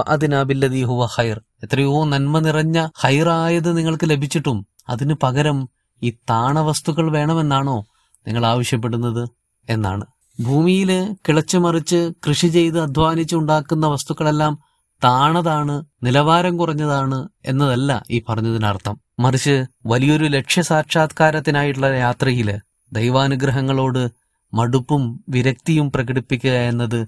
ഹുവ 0.90 1.08
ഖൈർ? 1.16 1.38
എത്രയോ 1.62 2.04
നന്മ 2.04 2.38
നിറഞ്ഞ 2.38 2.78
ഹൈറായത് 2.98 3.78
നിങ്ങൾക്ക് 3.78 4.10
ലഭിച്ചിട്ടും 4.10 4.58
അതിനു 4.88 5.14
പകരം 5.22 5.58
ഈ 6.02 6.10
താണ 6.30 6.58
വസ്തുക്കൾ 6.60 7.10
വേണമെന്നാണോ 7.12 7.76
നിങ്ങൾ 8.26 8.46
ആവശ്യപ്പെടുന്നത് 8.46 9.22
എന്നാണ്. 9.68 10.04
ഭൂമിയിൽ 10.38 10.90
കിളച്ചുമറിച്ച് 11.28 12.12
കൃഷി 12.26 12.48
ചെയ്ത് 12.48 12.80
അധ്വാനിച്ച് 12.80 13.36
ഉണ്ടാക്കുന്ന 13.36 13.86
വസ്തുക്കളെല്ലാം 13.86 14.54
താണതാണ് 15.02 15.74
നിലവാരം 16.02 16.56
കുറഞ്ഞതാണ് 16.56 17.18
എന്നതല്ല 17.44 18.02
ഈ 18.10 18.22
പറഞ്ഞതിനർത്ഥം. 18.28 18.94
മറിച്ച് 19.20 19.54
വലിയൊരു 19.86 20.24
ലക്ഷ്യ 20.24 20.62
സാക്ഷാത്കാരത്തിനായിട്ടുള്ള 20.62 21.86
യാത്രയിൽ 22.06 22.48
ദൈവാനുഗ്രഹങ്ങളോട് 22.92 24.02
മടുപ്പും 24.52 25.02
വിരക്തിയും 25.28 25.86
പ്രകടിപ്പിക്കുക 25.94 26.56
എന്നത് 26.70 27.00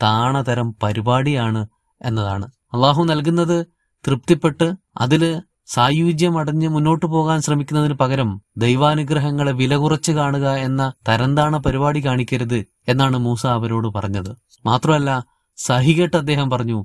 താണതരം 0.00 0.74
പരിപാടിയാണ് 0.82 1.62
എന്നതാണ്. 2.00 2.46
അള്ളാഹു 2.74 3.02
നൽകുന്നത് 3.02 3.58
തൃപ്തിപ്പെട്ട് 4.04 4.66
അതിൽ 4.98 5.22
സായുജ്യം 5.66 6.38
അടഞ്ഞ് 6.38 6.68
മുന്നോട്ടു 6.68 7.06
പോകാൻ 7.06 7.38
ശ്രമിക്കുന്നതിന് 7.40 7.94
പകരം 7.94 8.30
ദൈവാനുഗ്രഹങ്ങളെ 8.56 9.52
വില 9.52 9.76
കുറച്ച് 9.76 10.12
കാണുക 10.12 10.46
എന്ന 10.58 10.92
തരംതാണ 11.08 11.56
പരിപാടി 11.56 12.00
കാണിക്കരുത് 12.06 12.58
എന്നാണ് 12.88 13.16
മൂസ 13.16 13.46
അവരോട് 13.46 13.88
പറഞ്ഞത്. 13.88 14.32
മാത്രമല്ല 14.64 15.10
സഹികെട്ട് 15.58 16.16
അദ്ദേഹം 16.16 16.50
പറഞ്ഞു 16.50 16.78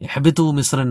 എഹബിത്തു 0.00 0.50
മിശ്രൻ 0.50 0.90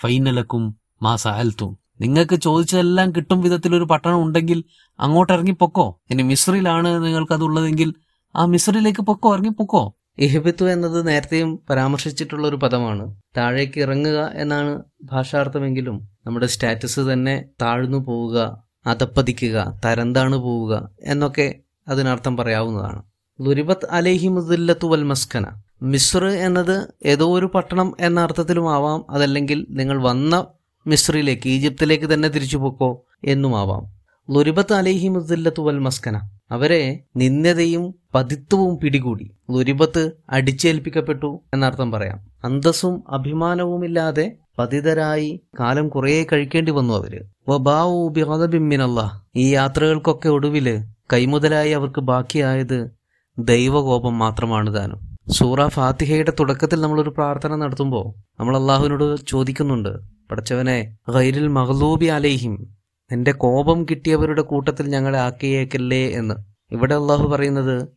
ഫൈനലക്കും 0.00 0.62
മാ 1.02 1.16
സഹൽത്തും 1.16 1.72
നിങ്ങൾക്ക് 2.00 2.36
ചോദിച്ചതെല്ലാം 2.36 3.08
കിട്ടും 3.16 3.40
വിധത്തിൽ 3.40 3.74
ഒരു 3.74 3.84
പട്ടണം 3.84 4.18
ഉണ്ടെങ്കിൽ 4.22 4.58
അങ്ങോട്ട് 4.98 5.32
ഇറങ്ങിപ്പോക്കോ 5.32 5.86
ഇനി 6.10 6.22
മിശ്രിലാണ് 6.22 7.04
നിങ്ങൾക്കതുള്ളതെങ്കിൽ 7.04 7.90
ആ 8.36 8.46
മിസറിലേക്ക് 8.46 9.02
പൊക്കോ 9.02 9.34
ഇറങ്ങിപ്പൊക്കോ 9.34 9.82
ഇഹിബിത്തു 10.18 10.64
എന്നത് 10.70 11.08
നേരത്തെയും 11.08 11.50
പരാമർശിച്ചിട്ടുള്ള 11.70 12.48
ഒരു 12.48 12.56
പദമാണ്. 12.56 13.04
താഴേക്ക് 13.36 13.80
ഇറങ്ങുക 13.80 14.30
എന്നാണ് 14.34 14.82
ഭാഷാർത്ഥമെങ്കിലും 15.04 15.96
നമ്മുടെ 16.26 16.46
സ്റ്റാറ്റസ് 16.46 17.00
തന്നെ 17.00 17.44
താഴ്ന്നു 17.62 17.98
പോവുക 17.98 18.64
അതപ്പതിക്കുക 18.86 19.80
തരംതാണു 19.84 20.36
പോവുക 20.36 20.90
എന്നൊക്കെ 21.02 21.54
അതിനർത്ഥം 21.88 22.36
പറയാവുന്നതാണ്. 22.36 23.02
ലുരിബത്ത് 23.40 23.86
അലേഹി 23.90 24.28
മുദില്ലത്തു 24.28 24.86
വൽ 24.86 25.02
മസ്കന. 25.02 25.46
മിസ്ർ 25.82 26.24
എന്നത് 26.46 26.76
ഏതോ 27.04 27.26
ഒരു 27.32 27.46
പട്ടണം 27.54 27.96
എന്ന 28.00 28.20
അർത്ഥത്തിലും 28.20 28.74
ആവാം. 28.74 29.04
അതല്ലെങ്കിൽ 29.10 29.66
നിങ്ങൾ 29.70 30.02
വന്ന 30.02 30.46
മിസ്രിലേക്ക് 30.86 31.48
ഈജിപ്തിലേക്ക് 31.48 32.14
തന്നെ 32.14 32.28
തിരിച്ചു 32.28 32.56
പോക്കോ 32.56 32.90
എന്നുമാവാം. 33.24 33.84
ലുരിബത്ത് 34.28 34.72
അലേഹി 34.72 35.08
മുദില്ലത്തു 35.08 35.62
വൽ 35.62 35.78
മസ്കന. 35.78 36.16
അവരെ 36.50 37.00
നിന്ദതയും 37.16 37.94
പതിത്വവും 38.14 38.78
പിടികൂടി. 38.78 39.30
ഒരുപത്ത് 39.50 40.10
അടിച്ചേൽപ്പിക്കപ്പെട്ടു 40.30 41.40
എന്നർത്ഥം 41.54 41.90
പറയാം. 41.90 42.26
അന്തസ്സും 42.44 43.04
അഭിമാനവുമില്ലാതെ 43.08 44.32
പതിതരായി 44.58 45.40
കാലം 45.60 45.88
കുറേ 45.88 46.26
കഴിക്കേണ്ടി 46.32 46.72
വന്നു 46.72 46.94
അവർ. 46.94 47.24
വബാവുബിമിനല്ല 47.48 49.24
ഈ 49.36 49.54
യാത്രകൾക്കൊക്കെ 49.54 50.28
ഒടുവിൽ 50.28 50.84
കൈമുതലായി 51.12 51.70
അവർക്ക് 51.70 52.00
ബാക്കിയായത് 52.00 52.90
ദൈവകോപം 53.38 54.18
മാത്രമാണ് 54.18 54.74
താനും. 54.74 55.16
സൂറ 55.30 55.66
ഫാത്തിഹയുടെ 55.66 56.32
തുടക്കത്തിൽ 56.40 56.80
നമ്മളൊരു 56.80 57.10
പ്രാർത്ഥന 57.10 57.56
നടത്തുമ്പോൾ 57.56 58.20
നമ്മൾ 58.40 58.56
അള്ളാഹുവിനോട് 58.56 59.16
ചോദിക്കുന്നുണ്ട്. 59.28 59.98
പഠിച്ചവനെ 60.30 60.96
ഗൈരിൽ 61.12 61.48
മഹലൂബി 61.48 62.06
അലേഹിം. 62.06 62.75
നിന്റെ 63.12 63.32
കോപം 63.32 63.84
കിട്ടിയവരുടെ 63.84 64.42
കൂട്ടത്തിൽ 64.42 64.86
ഞങ്ങളെ 64.86 65.18
ആക്കിയേക്കല്ലേ 65.18 66.08
എന്ന്. 66.10 66.34
ഇവിടെ 66.72 66.94
അള്ളാഹു 66.94 67.28
പറയുന്നത് 67.28 67.88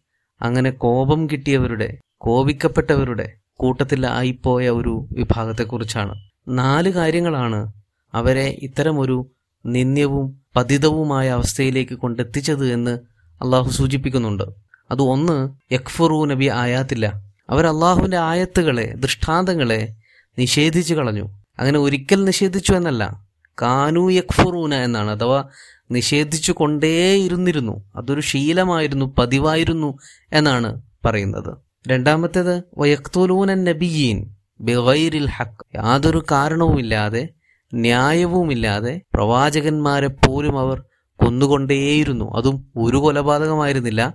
അങ്ങനെ 0.41 0.71
കോപം 0.71 1.27
കിട്ടിയവരുടെ 1.27 1.97
കോപിക്കപ്പെട്ടവരുടെ 2.17 3.33
കൂട്ടത്തിൽ 3.53 4.07
ആയിപ്പോയ 4.07 4.69
ഒരു 4.69 5.07
വിഭാഗത്തെക്കുറിച്ചാണ്. 5.11 6.15
നാല് 6.47 6.89
കാര്യങ്ങളാണ് 6.89 7.73
അവരെ 8.13 8.59
ഇത്തരമൊരു 8.61 9.31
നിന്ദ്യവും 9.65 10.41
പതിതവുമായ 10.55 11.29
അവസ്ഥയിലേക്ക് 11.29 11.95
കൊണ്ടെത്തിച്ചത് 11.95 12.73
എന്ന് 12.73 12.99
അള്ളാഹു 13.41 13.69
സൂചിപ്പിക്കുന്നുണ്ട്. 13.69 14.43
അത് 14.91 15.01
ഒന്ന് 15.01 15.49
യക്ഫുറു 15.73 16.25
നബി 16.25 16.45
ആയാത്തില്ല. 16.45 17.21
അവർ 17.49 17.67
അള്ളാഹുവിന്റെ 17.67 18.17
ആയത്തുകളെ 18.17 18.93
ദൃഷ്ടാന്തങ്ങളെ 18.95 19.95
നിഷേധിച്ചു 20.39 20.93
കളഞ്ഞു. 20.93 21.29
അങ്ങനെ 21.59 21.79
ഒരിക്കൽ 21.79 22.23
നിഷേധിച്ചു 22.23 22.73
എന്നല്ല. 22.73 23.28
കാനു 23.61 24.09
യക്ഫുറൂന 24.09 24.75
എന്നാണ്. 24.75 25.11
അഥവാ 25.11 25.49
നിഷേധിച്ചു 25.91 26.51
കൊണ്ടേയിരുന്നിരുന്നു 26.51 27.91
അതൊരു 27.95 28.21
ശീലമായിരുന്നു 28.21 29.15
പതിവായിരുന്നു 29.17 29.97
എന്നാണ് 30.33 30.81
പറയുന്നത്. 31.05 31.57
രണ്ടാമത്തേത് 31.87 32.63
വയക്തുലൂന 32.77 33.53
നബിയീൻ 33.53 34.35
ബിഗൈരിൽ 34.61 35.29
ഹക്ക് 35.29 35.65
യാതൊരു 35.75 36.25
കാരണവുമില്ലാതെ 36.31 37.29
ന്യായവുമില്ലാതെ 37.73 39.01
പ്രവാചകന്മാരെ 39.13 40.07
പോലും 40.07 40.59
അവർ 40.59 40.83
കൊന്നുകൊണ്ടേയിരുന്നു. 41.15 42.35
അതും 42.35 42.71
ഒരു 42.75 42.97
കൊലപാതകമായിരുന്നില്ല. 42.97 44.13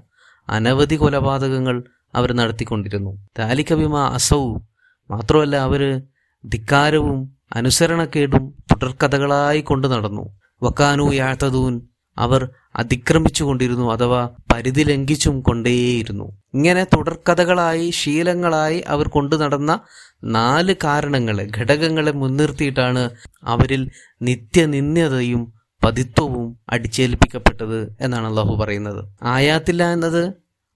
അനവധി 0.48 0.94
കൊലപാതകങ്ങൾ 0.94 1.84
അവർ 2.14 2.32
നടത്തിക്കൊണ്ടിരുന്നു. 2.32 3.28
താലിക്കവിമ 3.38 3.98
അസവും 3.98 4.68
മാത്രമല്ല 5.10 5.56
അവർ 5.56 6.02
ധിക്കാരവും 6.46 7.36
അനുസരണക്കേടും 7.52 8.54
തുടർക്കഥകളായി 8.74 9.60
കൊണ്ടു 9.60 9.88
നടന്നു. 9.88 10.38
വക്കാനു 10.62 11.14
യാത്തതൂൻ 11.14 11.80
അവർ 12.18 12.48
അതിക്രമിച്ചുകൊണ്ടിരുന്നു 12.76 13.92
അഥവാ 13.92 14.30
പരിധി 14.52 14.82
ലംഘിച്ചും 14.82 15.40
കൊണ്ടേയിരുന്നു. 15.40 16.24
ഇങ്ങനെ 16.54 16.84
തുടർക്കഥകളായി 16.84 17.90
ശീലങ്ങളായി 17.90 18.84
അവർ 18.88 19.08
കൊണ്ടു 19.08 19.36
നടന്ന 19.36 19.80
നാല് 20.24 20.74
കാരണങ്ങളെ 20.84 21.50
ഘടകങ്ങളെ 21.56 22.12
മുൻനിർത്തിയിട്ടാണ് 22.12 23.10
അവരിൽ 23.42 23.90
നിത്യനിന്ദ്യതയും 24.22 25.52
പതിത്വവും 25.84 26.58
അടിച്ചേൽപ്പിക്കപ്പെട്ടത് 26.70 27.96
എന്നാണ് 28.00 28.26
അള്ളാഹു 28.26 28.54
പറയുന്നത്. 28.54 29.08
ആയാത്തില്ല 29.22 29.92
എന്നത് 29.92 30.22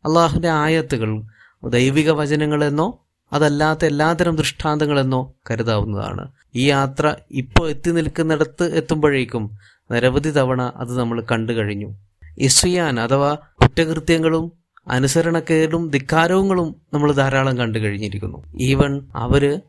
അള്ളാഹുവിന്റെ 0.05 0.49
ആയത്തുകൾ 0.49 1.23
ദൈവിക 1.69 2.11
വചനങ്ങളെന്നോ 2.11 3.08
അതല്ലാത്ത 3.33 3.85
എല്ലാത്തരം 3.85 4.37
ദൃഷ്ടാന്തങ്ങളെന്നോ 4.37 5.35
കരുതാവുന്നതാണ്. 5.51 6.29
ഈ 6.55 6.69
യാത്ര 6.69 7.15
ഇപ്പോൾ 7.31 7.71
എത്തി 7.71 7.91
നിൽക്കുന്നിടത്ത് 7.91 8.75
എത്തുമ്പോഴേക്കും 8.75 9.59
നിരവധി 9.91 10.31
തവണ 10.31 10.73
അത് 10.77 10.99
നമ്മൾ 10.99 11.25
കണ്ടു 11.31 11.53
കഴിഞ്ഞു. 11.53 11.95
ഇസ്രിയാൻ 12.39 13.01
അഥവാ 13.01 13.35
കുറ്റകൃത്യങ്ങളും 13.35 14.53
അനുസരണക്കേടും 14.89 15.91
ധിക്കാരവുങ്ങളും 15.91 16.77
നമ്മൾ 16.95 17.13
ധാരാളം 17.13 17.59
കണ്ടു 17.59 17.79
കഴിഞ്ഞിരിക്കുന്നു. 17.79 18.45
ഈവൻ 18.57 19.03
അവർ 19.17 19.61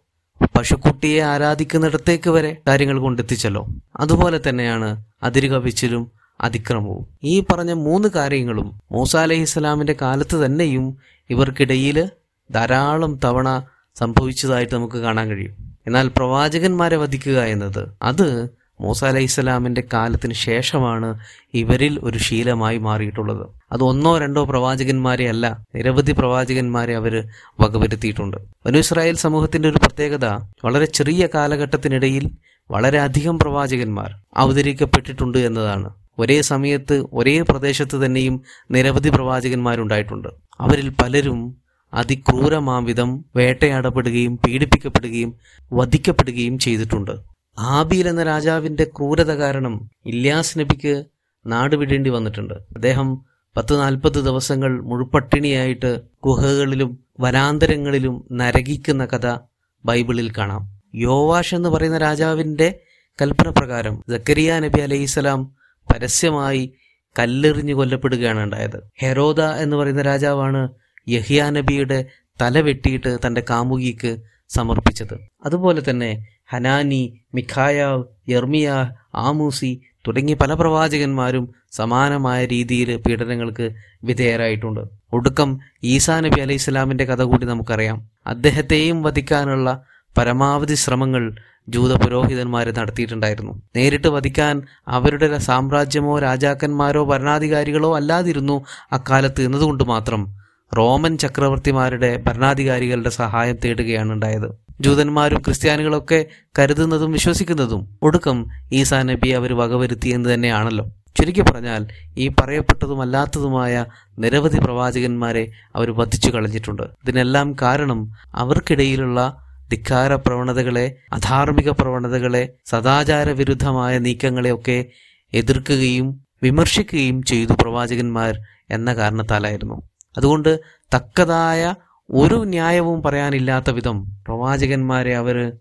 പശുക്കുട്ടിയെ 0.58 1.22
ആരാധിക്കുന്നിടത്തേക്ക് 1.22 2.30
വരെ 2.30 2.58
കാര്യങ്ങൾ 2.68 3.00
കൊണ്ടെത്തിച്ചല്ലോ. 3.00 3.68
അതുപോലെ 3.98 4.39
തന്നെയാണ് 4.50 5.04
അതിരുകവിച്ചിലും 5.24 6.12
അതിക്രമവും. 6.42 7.08
ഈ 7.24 7.39
പറഞ്ഞ 7.39 7.74
മൂന്ന് 7.74 8.10
കാര്യങ്ങളും 8.16 8.80
മൂസ 8.92 9.16
അലഹി 9.16 9.42
ഇസ്ലാമിന്റെ 9.42 9.96
കാലത്ത് 10.01 10.46
തന്നെയും 10.46 10.98
ഇവർക്കിടയിൽ 11.30 12.10
ധാരാളം 12.51 13.20
തവണ 13.24 13.63
സംഭവിച്ചതായിട്ട് 13.96 14.75
നമുക്ക് 14.75 14.98
കാണാൻ 14.98 15.27
കഴിയും. 15.29 15.77
എന്നാൽ 15.88 16.12
പ്രവാചകന്മാരെ 16.18 16.96
വധിക്കുക 16.96 17.44
എന്നത് 17.44 17.89
അത് 18.01 18.60
മൂസ 18.82 19.03
അലൈഹി 19.03 19.24
ഇസ്ലാമിന്റെ 19.24 19.84
കാലത്തിന് 19.94 20.34
ശേഷമാണ് 20.34 21.20
ഇവരിൽ 21.53 22.00
ഒരു 22.03 22.18
ശീലമായി 22.18 22.77
മാറിയിട്ടുള്ളത്. 22.77 23.48
അത് 23.72 23.84
ഒന്നോ 23.84 24.18
രണ്ടോ 24.18 24.44
പ്രവാചകന്മാരെ 24.44 25.29
അല്ല 25.29 25.65
നിരവധി 25.75 26.12
പ്രവാചകന്മാരെ 26.12 26.96
അവർ 26.96 27.27
വകവരുത്തിയിട്ടുണ്ട്. 27.60 28.38
വനു 28.65 28.77
ഇസ്രായേൽ 28.77 29.15
സമൂഹത്തിന്റെ 29.15 29.70
ഒരു 29.70 29.77
പ്രത്യേകത 29.77 30.25
വളരെ 30.65 30.86
ചെറിയ 30.86 31.27
കാലഘട്ടത്തിനിടയിൽ 31.36 32.32
വളരെയധികം 32.72 33.39
പ്രവാചകന്മാർ 33.39 34.12
അവതരിക്കപ്പെട്ടിട്ടുണ്ട് 34.38 35.38
എന്നതാണ്. 35.38 35.89
ഒരേ 36.20 36.41
സമയത്ത് 36.41 37.06
ഒരേ 37.13 37.41
പ്രദേശത്ത് 37.41 38.06
തന്നെയും 38.06 38.41
നിരവധി 38.72 39.10
പ്രവാചകന്മാരുണ്ടായിട്ടുണ്ട്. 39.10 40.27
അവരിൽ 40.60 40.89
പലരും 40.89 41.68
അതിക്രൂരമാം 41.93 42.86
വിധം 42.86 43.25
വേട്ടയാടപ്പെടുകയും 43.36 44.38
പീഡിപ്പിക്കപ്പെടുകയും 44.38 45.34
വധിക്കപ്പെടുകയും 45.74 46.60
ചെയ്തിട്ടുണ്ട്. 46.60 47.12
ആബീൽ 47.60 48.08
എന്ന 48.08 48.24
രാജാവിന്റെ 48.24 48.84
ക്രൂരത 48.84 49.31
കാരണം 49.31 49.89
ഇല്യാസ് 50.05 50.60
നബിക്ക് 50.60 51.03
നാട് 51.48 51.75
വിടേണ്ടി 51.75 52.10
വന്നിട്ടുണ്ട്. 52.10 52.53
അദ്ദേഹം 52.53 53.22
പത്ത് 53.58 53.79
നാൽപ്പത് 53.79 54.13
ദിവസങ്ങൾ 54.13 54.81
മുഴുപട്ടിണിയായിട്ട് 54.81 56.01
ഗുഹകളിലും 56.24 57.00
വനാന്തരങ്ങളിലും 57.19 58.27
നരകിക്കുന്ന 58.31 59.05
കഥ 59.05 59.38
ബൈബിളിൽ 59.86 60.31
കാണാം. 60.38 60.81
യോവാഷ് 60.96 61.55
എന്ന് 61.55 61.69
പറയുന്ന 61.69 61.98
രാജാവിന്റെ 61.98 62.79
കൽപ്പന 63.22 63.50
പ്രകാരം 63.50 64.03
ജക്കരിയ 64.10 64.60
നബി 64.60 64.79
അലൈഹിസ്സലാം 64.79 65.51
പരസ്യമായി 65.93 66.74
കല്ലെറിഞ്ഞു 67.19 67.74
കൊല്ലപ്പെടുകയാണ് 67.74 68.39
ഉണ്ടായത്. 68.39 68.84
ഹെറോദ 69.01 69.41
എന്ന് 69.41 69.77
പറയുന്ന 69.77 70.01
രാജാവാണ് 70.01 70.69
യഹിയ 71.08 71.50
നബിയുടെ 71.50 72.06
തല 72.41 72.60
വെട്ടിയിട്ട് 72.60 73.18
തന്റെ 73.27 73.44
കാമുകിക്ക് 73.50 74.18
സമർപ്പിച്ചത്. 74.50 75.20
അതുപോലെ 75.46 75.82
തന്നെ 75.89 76.27
ഹനാനി 76.53 77.20
മിഖായാവ് 77.36 78.03
യർമിയ 78.29 78.89
ആമൂസി 79.15 79.82
തുടങ്ങിയ 80.08 80.36
പല 80.36 80.53
പ്രവാചകന്മാരും 80.53 81.53
സമാനമായ 81.72 82.46
രീതിയിൽ 82.46 82.98
പീഡനങ്ങൾക്ക് 82.98 83.72
വിധേയരായിട്ടുണ്ട്. 84.03 84.79
ഒടുക്കം 85.13 85.60
ഈസാ 85.84 86.20
നബി 86.20 86.41
അലൈഹി 86.41 86.58
സ്വലാമിന്റെ 86.58 87.06
കഥ 87.06 87.22
കൂടി 87.22 87.46
നമുക്കറിയാം. 87.46 88.10
അദ്ദേഹത്തെയും 88.27 89.01
വധിക്കാനുള്ള 89.03 89.84
പരമാവധി 90.18 90.74
ശ്രമങ്ങൾ 90.74 91.36
ജൂത 91.70 91.94
പുരോഹിതന്മാർ 91.94 92.72
നടത്തിയിട്ടുണ്ടായിരുന്നു. 92.72 93.62
നേരിട്ട് 93.75 94.08
വധിക്കാൻ 94.08 94.62
അവരുടെ 94.88 95.38
സാമ്രാജ്യമോ 95.38 96.20
രാജാക്കന്മാരോ 96.20 97.06
ഭരണാധികാരികളോ 97.06 97.96
അല്ലാതിരുന്നു 97.96 98.65
അക്കാലത്ത് 98.91 99.41
എന്നതുകൊണ്ട് 99.41 99.84
മാത്രം 99.84 100.38
റോമൻ 100.77 101.17
ചക്രവർത്തിമാരുടെ 101.17 102.23
ഭരണാധികാരികളുടെ 102.27 103.09
സഹായം 103.09 103.57
തേടുകയാണ് 103.65 104.11
ഉണ്ടായത്. 104.11 104.49
ജൂതന്മാരും 104.81 105.41
ക്രിസ്ത്യാനികളൊക്കെ 105.41 106.25
കരുതുന്നതും 106.59 107.11
വിശ്വസിക്കുന്നതും 107.11 107.99
ഒടുക്കം 108.01 108.45
ഈസാ 108.71 109.03
നബി 109.03 109.29
അവർ 109.29 109.53
വകവരുത്തി 109.53 110.09
എന്ന് 110.09 110.33
തന്നെയാണല്ലോ. 110.33 110.85
ചുരുക്കി 111.17 111.41
പറഞ്ഞാൽ 111.41 111.88
ഈ 112.17 112.27
പറയപ്പെട്ടതുമല്ലാത്തതുമായ 112.27 113.85
നിരവധി 114.19 114.59
പ്രവാചകന്മാരെ 114.59 115.51
അവർ 115.75 115.91
വധിച്ചു 115.91 116.29
കളഞ്ഞിട്ടുണ്ട്. 116.29 116.83
ഇതിനെല്ലാം 116.83 117.55
കാരണം 117.61 118.11
അവർക്കിടയിലുള്ള 118.35 119.38
ധിക്കാര 119.69 120.15
പ്രവണതകളെ 120.15 120.95
അധാർമിക 121.13 121.69
പ്രവണതകളെ 121.69 122.53
സദാചാര 122.65 123.29
വിരുദ്ധമായ 123.29 123.97
നീക്കങ്ങളെയൊക്കെ 123.97 124.85
എതിർക്കുകയും 125.33 126.25
വിമർശിക്കുകയും 126.43 127.23
ചെയ്തു 127.23 127.53
പ്രവാചകന്മാർ 127.53 128.39
എന്ന 128.69 128.93
കാരണത്താലായിരുന്നു. 128.93 129.81
അതുകൊണ്ട് 130.18 130.60
തക്കതായ 130.96 131.74
ഒരു 132.10 132.36
ന്യായവും 132.36 133.01
പറയാനില്ലാത്ത 133.04 133.70
വിധം 133.70 134.22
പ്രവാചകന്മാരെ 134.28 135.16
അവർ 135.16 135.54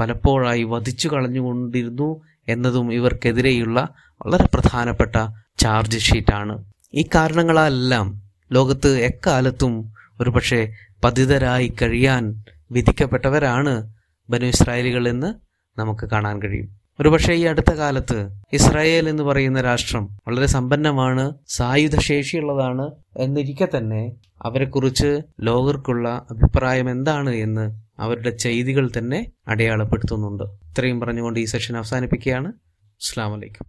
പലപ്പോഴായി 0.00 0.62
വധിച്ചു 0.62 1.08
കളഞ്ഞുകൊണ്ടിരുന്നു 1.08 2.20
എന്നതും 2.48 2.92
ഇവർക്കെതിരെയുള്ള 2.92 3.88
വളരെ 4.26 4.48
പ്രധാനപ്പെട്ട 4.54 5.16
ചാർജ് 5.58 5.98
ഷീറ്റാണ്. 5.98 6.64
ഈ 6.94 7.04
കാരണങ്ങളെല്ലാം 7.14 8.22
ലോകത്ത് 8.52 8.88
എക്കാലത്തും 8.88 9.92
ഒരുപക്ഷെ 10.20 10.72
പതിതരായി 11.04 11.74
കഴിയാൻ 11.82 12.44
വിധിക്കപ്പെട്ടവരാണ് 12.70 13.94
ബനു 14.30 14.46
ഇസ്രായേലികൾ 14.46 15.08
എന്ന് 15.08 15.34
നമുക്ക് 15.80 16.08
കാണാൻ 16.10 16.42
കഴിയും. 16.42 16.85
ഒരുപക്ഷെ 17.00 17.32
ഈ 17.32 17.44
അടുത്ത 17.44 17.72
കാലത്ത് 17.72 18.28
ഇസ്രായേൽ 18.52 19.08
എന്ന് 19.08 19.22
പറയുന്ന 19.22 19.60
രാഷ്ട്രം 19.60 20.04
വളരെ 20.26 20.46
സമ്പന്നമാണ് 20.46 21.34
സായുധ 21.48 21.98
ശേഷിയുള്ളതാണ് 21.98 22.90
എന്നിരിക്കെ 23.16 23.68
തന്നെ 23.76 24.12
അവരെക്കുറിച്ച് 24.42 25.20
ലോകർക്കുള്ള 25.40 26.26
അഭിപ്രായം 26.30 26.90
എന്താണ് 26.90 27.30
എന്ന് 27.30 27.80
അവരുടെ 27.98 28.30
ചെയ്തികൾ 28.30 28.90
തന്നെ 28.98 29.30
അടയാളപ്പെടുത്തുന്നുണ്ട്. 29.48 30.44
ഇത്രയും 30.44 31.00
പറഞ്ഞുകൊണ്ട് 31.00 31.40
ഈ 31.40 31.44
സെഷൻ 31.44 31.76
അവസാനിപ്പിക്കുകയാണ്. 31.76 32.48
അസ്സാം 32.48 33.32
വലൈക്കും 33.32 33.66